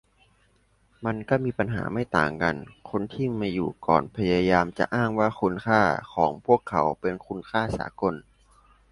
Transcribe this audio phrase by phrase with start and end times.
[1.05, 2.55] มันก็มีป้ญหาไม่ต่างกัน-
[2.89, 5.81] คนที่มาอยู่ก่อนพยายามจะอ้างว่าคุณค่า
[6.13, 8.13] ของพวกเขาเป็นคุณค่าสากล